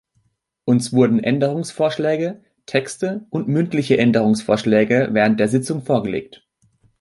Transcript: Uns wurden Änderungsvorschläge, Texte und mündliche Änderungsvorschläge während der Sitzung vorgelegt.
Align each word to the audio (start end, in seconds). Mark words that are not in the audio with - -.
Uns 0.65 0.93
wurden 0.93 1.23
Änderungsvorschläge, 1.23 2.41
Texte 2.65 3.27
und 3.29 3.47
mündliche 3.47 3.99
Änderungsvorschläge 3.99 5.09
während 5.11 5.39
der 5.39 5.47
Sitzung 5.47 5.83
vorgelegt. 5.83 6.43